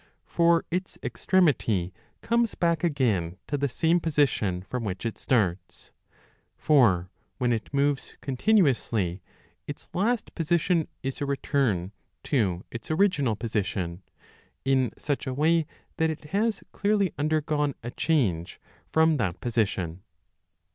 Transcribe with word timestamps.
For 0.25 0.65
its 0.71 0.97
extremity 1.03 1.93
comes 2.23 2.55
back 2.55 2.83
again 2.83 3.37
to 3.45 3.55
the 3.55 3.69
same 3.69 3.99
position 3.99 4.63
from 4.63 4.83
which 4.83 5.05
it 5.05 5.15
starts; 5.19 5.91
for, 6.57 7.11
when 7.37 7.53
it 7.53 7.71
moves 7.71 8.17
continuously, 8.19 9.21
its 9.67 9.89
last 9.93 10.33
position 10.33 10.87
is 11.03 11.21
a 11.21 11.27
return 11.27 11.91
to 12.23 12.65
its 12.71 12.89
original 12.89 13.35
position, 13.35 14.01
in 14.65 14.89
such 14.97 15.25
10 15.25 15.31
a 15.33 15.33
way 15.35 15.65
that 15.97 16.09
it 16.09 16.23
has 16.31 16.63
clearly 16.71 17.13
undergone 17.19 17.75
a 17.83 17.91
change 17.91 18.59
from 18.89 19.17
that 19.17 19.39
position. 19.39 20.01